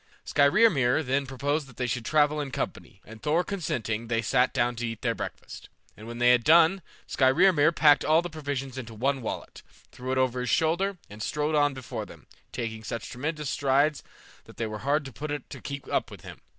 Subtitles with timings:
[0.25, 4.75] Skrymir then proposed that they should travel in company, and Thor consenting, they sat down
[4.77, 8.95] to eat their breakfast, and when they had done, Skrymir packed all the provisions into
[8.95, 9.61] one wallet,
[9.91, 14.01] threw it over his shoulder, and strode on before them, taking such tremendous strides
[14.45, 16.41] that they were hard put to it to keep up with him.